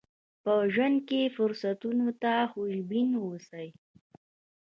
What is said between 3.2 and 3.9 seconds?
اوسئ.